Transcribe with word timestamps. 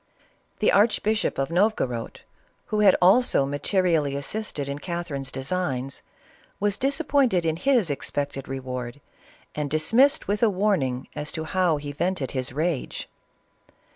The 0.61 0.71
archbishop 0.71 1.37
of 1.37 1.49
Novogorod, 1.51 2.21
who 2.73 2.79
had 2.79 2.95
also 2.99 3.45
materi 3.45 3.95
ally 3.95 4.13
assisted 4.13 4.67
in 4.67 4.79
Catherine's 4.79 5.31
designs, 5.31 6.01
was 6.59 6.75
disappointed 6.75 7.45
in 7.45 7.55
his 7.55 7.91
expected 7.91 8.47
reward, 8.47 8.99
and 9.53 9.69
dismissed 9.69 10.27
with 10.27 10.41
a 10.41 10.49
warning 10.49 11.07
as 11.13 11.31
to 11.33 11.43
how 11.43 11.77
he 11.77 11.91
vented 11.91 12.31
his 12.31 12.51
rage. 12.51 13.09